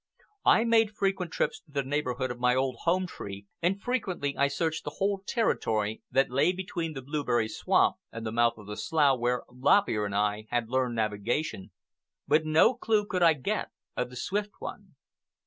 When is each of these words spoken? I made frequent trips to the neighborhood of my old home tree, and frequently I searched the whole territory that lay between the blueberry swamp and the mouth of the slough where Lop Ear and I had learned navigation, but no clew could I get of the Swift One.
I 0.47 0.63
made 0.63 0.95
frequent 0.95 1.31
trips 1.31 1.59
to 1.59 1.71
the 1.71 1.83
neighborhood 1.83 2.31
of 2.31 2.39
my 2.39 2.55
old 2.55 2.77
home 2.85 3.05
tree, 3.05 3.45
and 3.61 3.79
frequently 3.79 4.35
I 4.35 4.47
searched 4.47 4.83
the 4.83 4.95
whole 4.97 5.21
territory 5.27 6.01
that 6.09 6.31
lay 6.31 6.51
between 6.53 6.93
the 6.93 7.03
blueberry 7.03 7.47
swamp 7.47 7.97
and 8.11 8.25
the 8.25 8.31
mouth 8.31 8.57
of 8.57 8.65
the 8.65 8.77
slough 8.77 9.19
where 9.19 9.43
Lop 9.47 9.87
Ear 9.89 10.07
and 10.07 10.15
I 10.15 10.47
had 10.49 10.69
learned 10.71 10.95
navigation, 10.95 11.69
but 12.27 12.45
no 12.47 12.73
clew 12.73 13.05
could 13.05 13.21
I 13.21 13.33
get 13.33 13.69
of 13.95 14.09
the 14.09 14.15
Swift 14.15 14.53
One. 14.57 14.95